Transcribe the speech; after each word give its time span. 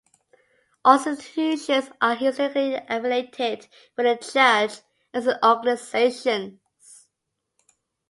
All 0.83 0.97
the 0.97 1.11
institutions 1.11 1.91
are 2.01 2.15
historically 2.15 2.73
affiliated 2.73 3.67
with 3.95 4.07
the 4.07 4.15
church 4.31 4.79
and 5.13 5.27
its 5.27 5.37
organizations. 5.45 7.05